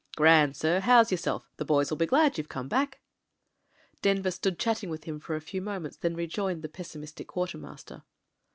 "Grand, 0.15 0.55
sir. 0.55 0.79
How's 0.79 1.11
yourself? 1.11 1.47
The 1.57 1.63
boys 1.63 1.91
will 1.91 1.97
be 1.97 2.07
glad 2.07 2.39
you've 2.39 2.49
come 2.49 2.67
back." 2.67 3.01
Denver 4.01 4.31
stood 4.31 4.57
chatting 4.57 4.89
with 4.89 5.03
him 5.03 5.19
for 5.19 5.35
a 5.35 5.41
few 5.41 5.61
moments 5.61 5.97
and 5.97 6.01
then 6.13 6.17
rejoined 6.17 6.63
the 6.63 6.69
pessimistic 6.69 7.27
quartermaster. 7.27 8.01